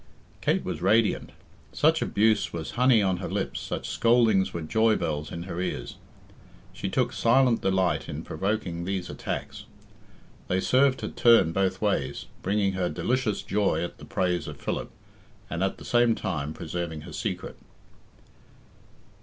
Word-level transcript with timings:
Kate 0.41 0.65
was 0.65 0.81
radiant. 0.81 1.31
Such 1.73 2.01
abuse 2.01 2.51
was 2.51 2.71
honey 2.71 3.03
on 3.03 3.17
her 3.17 3.27
lips, 3.29 3.59
such 3.59 3.87
scoldings 3.87 4.51
were 4.51 4.63
joy 4.63 4.95
bells 4.95 5.31
in 5.31 5.43
her 5.43 5.61
ears. 5.61 5.97
She 6.73 6.89
took 6.89 7.13
silent 7.13 7.61
delight 7.61 8.09
in 8.09 8.23
provoking 8.23 8.83
these 8.85 9.11
attacks. 9.11 9.65
They 10.47 10.59
served 10.59 11.01
her 11.01 11.07
turn 11.07 11.51
both 11.51 11.83
ways, 11.83 12.25
bringing 12.41 12.73
her 12.73 12.89
delicious 12.89 13.43
joy 13.43 13.83
at 13.83 13.99
the 13.99 14.05
praise 14.05 14.47
of 14.47 14.57
Philip, 14.57 14.89
and 15.51 15.63
at 15.63 15.77
the 15.77 15.85
same 15.85 16.15
time 16.15 16.51
preserving 16.51 17.01
her 17.01 17.13
secret. 17.13 17.55